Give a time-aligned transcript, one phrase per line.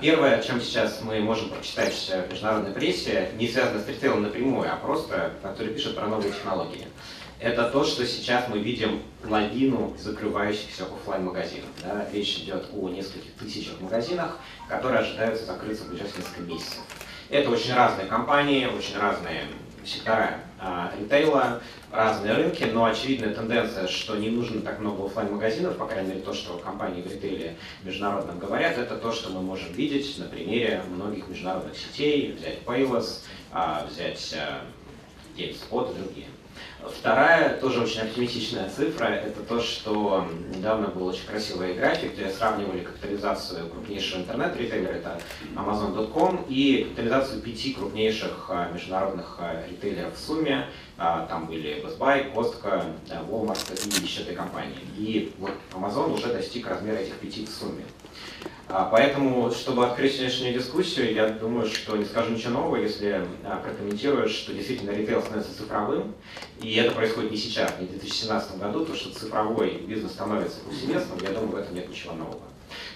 [0.00, 4.72] Первое, о чем сейчас мы можем прочитать в международной прессе, не связано с ритейлом напрямую,
[4.72, 6.86] а просто, который пишет про новые технологии.
[7.38, 12.06] Это то, что сейчас мы видим лавину закрывающихся офлайн магазинов Да?
[12.14, 14.38] Речь идет о нескольких тысячах магазинах,
[14.70, 16.80] которые ожидаются закрыться в ближайшие несколько месяцев.
[17.28, 19.44] Это очень разные компании, очень разные
[19.84, 20.40] сектора
[20.98, 26.10] ритейла, разные рынки, но очевидная тенденция, что не нужно так много офлайн магазинов по крайней
[26.10, 30.26] мере то, что компании в ритейле международном говорят, это то, что мы можем видеть на
[30.26, 34.62] примере многих международных сетей, взять Payless, а, взять а,
[35.36, 36.26] GameSpot и другие.
[36.82, 42.80] Вторая, тоже очень оптимистичная цифра, это то, что недавно был очень красивый график, где сравнивали
[42.80, 45.20] капитализацию крупнейшего интернет-ритейлера, это
[45.54, 50.66] Amazon.com, и капитализацию пяти крупнейших а, международных а, ритейлеров в сумме.
[50.96, 52.84] А, там были Best Buy, Costco,
[53.28, 54.78] Walmart и еще три компании.
[54.96, 57.84] И вот Amazon уже достиг размера этих пяти в сумме.
[58.72, 63.56] А, поэтому, чтобы открыть сегодняшнюю дискуссию, я думаю, что не скажу ничего нового, если а,
[63.56, 66.14] прокомментирую, что действительно ритейл становится цифровым,
[66.62, 71.18] и это происходит не сейчас, не в 2017 году, то, что цифровой бизнес становится повсеместным,
[71.20, 72.42] я думаю, в этом нет ничего нового.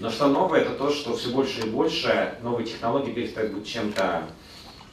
[0.00, 4.24] Но что новое, это то, что все больше и больше новые технологии перестают быть чем-то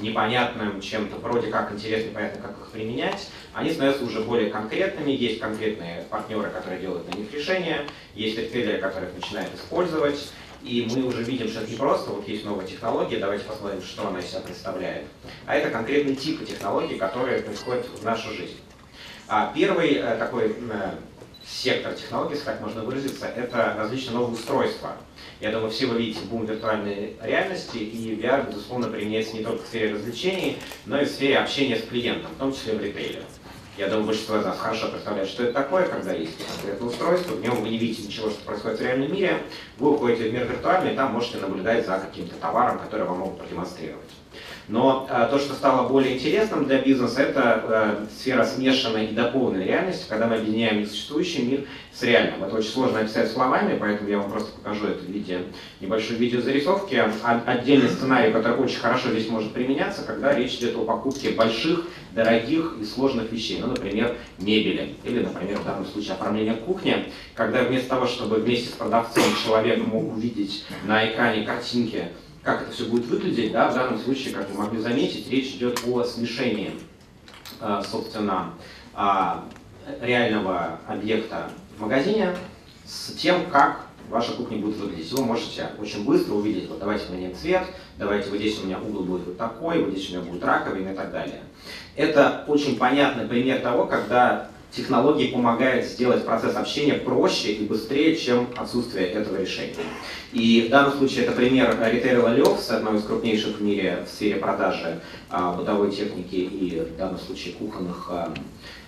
[0.00, 5.40] непонятным, чем-то вроде как интересно, понятно, как их применять, они становятся уже более конкретными, есть
[5.40, 11.04] конкретные партнеры, которые делают на них решения, есть ритейлеры, которые их начинают использовать, и мы
[11.04, 14.26] уже видим, что это не просто вот есть новая технология, давайте посмотрим, что она из
[14.26, 15.04] себя представляет,
[15.46, 18.56] а это конкретные типы технологий, которые приходят в нашу жизнь.
[19.28, 20.90] А первый э, такой э,
[21.46, 24.96] сектор технологий, если так можно выразиться, это различные новые устройства.
[25.40, 29.66] Я думаю, все вы видите бум виртуальной реальности, и VR, безусловно, применяется не только в
[29.66, 33.22] сфере развлечений, но и в сфере общения с клиентом, в том числе в ритейле.
[33.76, 37.40] Я думаю, большинство из нас хорошо представляет, что это такое, когда есть конкретное устройство, в
[37.40, 39.42] нем вы не видите ничего, что происходит в реальном мире,
[39.78, 43.38] вы уходите в мир виртуальный, и там можете наблюдать за каким-то товаром, который вам могут
[43.40, 44.10] продемонстрировать.
[44.68, 49.64] Но э, то, что стало более интересным для бизнеса, это э, сфера смешанной и дополненной
[49.64, 52.42] реальности, когда мы объединяем несуществующий мир с реальным.
[52.42, 55.42] Это очень сложно описать словами, поэтому я вам просто покажу это в виде
[55.80, 57.02] небольшой видеозарисовки.
[57.46, 62.76] Отдельный сценарий, который очень хорошо здесь может применяться, когда речь идет о покупке больших, дорогих
[62.80, 67.88] и сложных вещей, ну, например, мебели, или, например, в данном случае оформления кухни, когда вместо
[67.90, 72.08] того, чтобы вместе с продавцом человек мог увидеть на экране картинки
[72.42, 75.80] как это все будет выглядеть, да, в данном случае, как вы могли заметить, речь идет
[75.86, 76.72] о смешении,
[77.58, 78.52] э, собственно,
[78.92, 79.46] а,
[80.00, 82.36] реального объекта в магазине
[82.86, 85.10] с тем, как ваша кухня будет выглядеть.
[85.12, 87.62] Вы можете очень быстро увидеть, вот давайте поменяем цвет,
[87.98, 90.90] давайте вот здесь у меня угол будет вот такой, вот здесь у меня будет раковина
[90.90, 91.40] и так далее.
[91.96, 98.48] Это очень понятный пример того, когда технологии помогают сделать процесс общения проще и быстрее, чем
[98.56, 99.74] отсутствие этого решения.
[100.32, 104.36] И в данном случае это пример ритейла Левс, одного из крупнейших в мире в сфере
[104.36, 108.34] продажи а, бытовой техники и в данном случае кухонных а,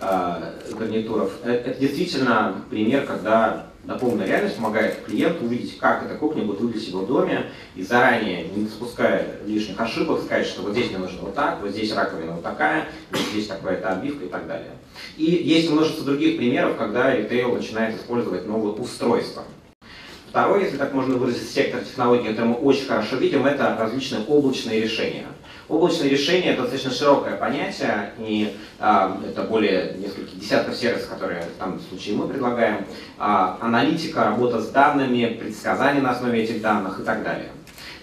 [0.00, 1.32] а, гарнитуров.
[1.42, 6.88] Это, это действительно пример, когда дополненная реальность помогает клиенту увидеть, как эта кухня будет выглядеть
[6.88, 11.22] в его доме, и заранее, не спуская лишних ошибок, сказать, что вот здесь мне нужно
[11.22, 14.70] вот так, вот здесь раковина вот такая, вот здесь такая-то обивка и так далее.
[15.16, 19.44] И есть множество других примеров, когда ритейл начинает использовать новые устройства.
[20.28, 24.80] Второй, если так можно выразить, сектор технологий, это мы очень хорошо видим, это различные облачные
[24.80, 25.26] решения.
[25.72, 31.58] Облачные решения– это достаточно широкое понятие, и а, это более нескольких десятков сервисов, которые в
[31.58, 32.84] данном случае мы предлагаем.
[33.16, 37.48] А, аналитика, работа с данными, предсказания на основе этих данных и так далее.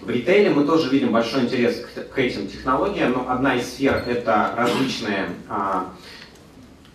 [0.00, 4.02] В ритейле мы тоже видим большой интерес к, к этим технологиям, но одна из сфер–
[4.08, 5.92] это различные а,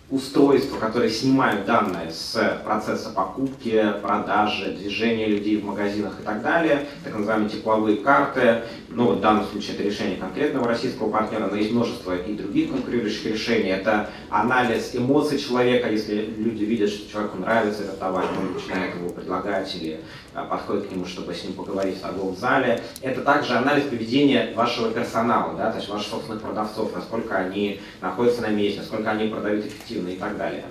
[0.08, 6.86] устройства, которые снимают данные с процесса покупки, продажи, движения людей в магазинах и так далее,
[7.02, 8.62] так называемые тепловые карты.
[8.88, 13.26] Ну, в данном случае это решение конкретного российского партнера, но есть множество и других конкурирующих
[13.26, 13.70] решений.
[13.70, 19.10] Это анализ эмоций человека, если люди видят, что человеку нравится этот товар, он начинает его
[19.10, 20.00] предлагать или
[20.34, 22.80] а, подходит к нему, чтобы с ним поговорить в торговом зале.
[23.02, 28.42] Это также анализ поведения вашего персонала, да, то есть ваших собственных продавцов, насколько они находятся
[28.42, 30.64] на месте, насколько они продают эффективно эффективно и так далее.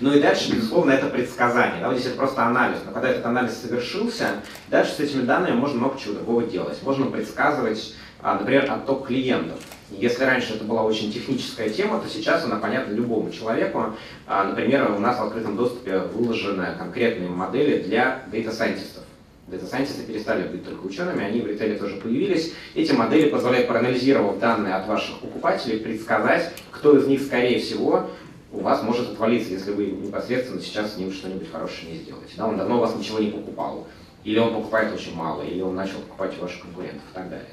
[0.00, 1.80] Ну и дальше, безусловно, это предсказание.
[1.80, 2.78] Да, вот здесь это просто анализ.
[2.86, 6.78] Но когда этот анализ совершился, дальше с этими данными можно много чего другого делать.
[6.82, 9.58] Можно предсказывать, а, например, отток клиентов.
[9.90, 13.94] Если раньше это была очень техническая тема, то сейчас она понятна любому человеку.
[14.26, 19.04] А, например, у нас в открытом доступе выложены конкретные модели для дата-сайентистов.
[19.48, 22.52] Дата-сайентисты перестали быть только учеными, они в ритейле тоже появились.
[22.76, 28.08] Эти модели позволяют, проанализировав данные от ваших покупателей, предсказать, кто из них, скорее всего,
[28.52, 32.34] у вас может отвалиться, если вы непосредственно сейчас с ним что-нибудь хорошее не сделаете.
[32.36, 33.86] Да, он давно у вас ничего не покупал.
[34.22, 37.48] или он покупает очень мало, или он начал покупать у ваших конкурентов и так далее.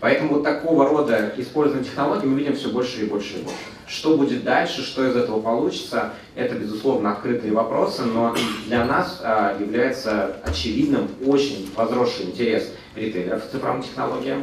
[0.00, 3.58] Поэтому вот такого рода использование технологий мы видим все больше и больше и больше.
[3.86, 8.34] Что будет дальше, что из этого получится, это, безусловно, открытые вопросы, но
[8.66, 14.42] для нас а, является очевидным очень возросший интерес ритейлеров к цифровым технологиям,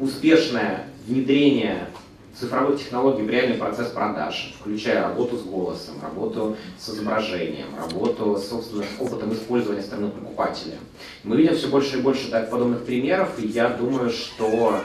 [0.00, 1.88] успешное внедрение
[2.38, 8.52] цифровых технологий в реальный процесс продаж, включая работу с голосом, работу с изображением, работу с
[9.00, 10.74] опытом использования стороны покупателя.
[11.24, 14.80] Мы видим все больше и больше так, подобных примеров, и я думаю, что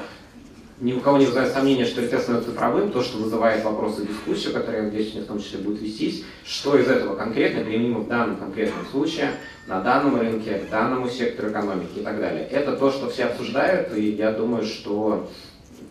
[0.79, 4.07] ни у кого не вызывает сомнения, что ритест становится цифровым, то, что вызывает вопросы и
[4.07, 8.37] дискуссию, которая, надеюсь, в том числе будет вестись, что из этого конкретно применимо в данном
[8.37, 9.31] конкретном случае,
[9.67, 12.47] на данном рынке, к данному сектору экономики и так далее.
[12.49, 15.29] Это то, что все обсуждают, и я думаю, что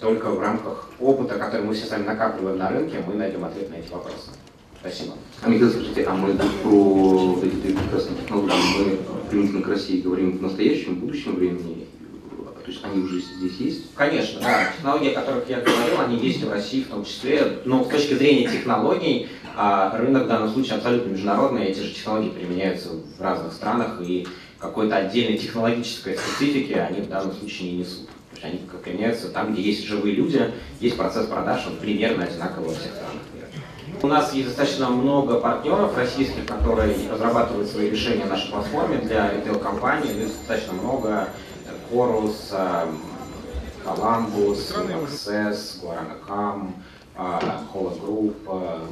[0.00, 3.76] только в рамках опыта, который мы все сами накапливаем на рынке, мы найдем ответ на
[3.76, 4.30] эти вопросы.
[4.80, 5.14] Спасибо.
[5.46, 8.98] Михаил, скажите, а мы про эти три прекрасные технологии, мы
[9.30, 11.86] применительно к России говорим в настоящем, в будущем времени?
[12.64, 13.94] То есть они уже здесь есть?
[13.94, 14.72] Конечно, да.
[14.76, 17.58] Технологии, о которых я говорил, они есть в России в том числе.
[17.64, 22.30] Но с точки зрения технологий, а, рынок в данном случае абсолютно международный, эти же технологии
[22.30, 24.26] применяются в разных странах, и
[24.58, 28.08] какой-то отдельной технологической специфики они в данном случае не несут
[28.42, 32.74] есть они применяются там, где есть живые люди, есть процесс продаж, он примерно одинаковый во
[32.74, 33.46] всех странах мира.
[34.02, 39.32] У нас есть достаточно много партнеров российских, которые разрабатывают свои решения на нашей платформе для
[39.32, 40.26] ритейл-компаний.
[40.26, 41.28] Достаточно много.
[41.90, 42.54] Chorus,
[43.84, 46.72] Columbus, Access, Guaranacam,
[47.14, 48.34] Hola Group,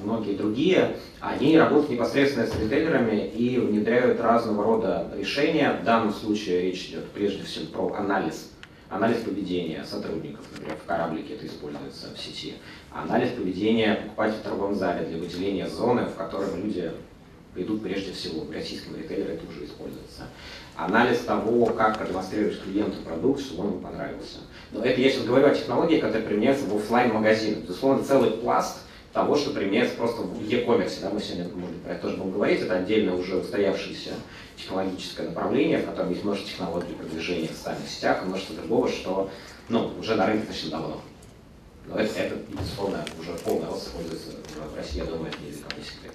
[0.05, 5.79] многие другие, они работают непосредственно с ритейлерами и внедряют разного рода решения.
[5.81, 8.51] В данном случае речь идет прежде всего про анализ
[8.91, 12.55] анализ поведения сотрудников, например, в кораблике это используется в сети,
[12.93, 16.93] анализ поведения покупателя в торговом зале для выделения зоны, в которой люди
[17.55, 20.25] придут прежде всего, в российском ритейлере это уже используется.
[20.77, 24.39] Анализ того, как продемонстрировать клиенту продукт, чтобы он ему понравился.
[24.73, 28.79] Но это я сейчас говорю о технологиях, которые применяются в офлайн магазинах Безусловно, целый пласт
[29.13, 31.01] того, что применяется просто в e-commerce.
[31.03, 32.61] Да, мы сегодня, может про это тоже будем говорить.
[32.61, 34.11] Это отдельно уже устоявшееся
[34.57, 39.31] технологическое направление, в котором есть множество технологий продвижения в социальных сетях и множество другого, что
[39.69, 41.01] ну, уже на рынке достаточно давно.
[41.87, 44.31] Но это, это безусловно, уже полный рост используется
[44.73, 46.15] в России, я думаю, это не для кого секрет.